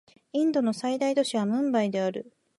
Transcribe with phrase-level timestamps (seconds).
[0.33, 2.33] インドの最大都市はムンバイである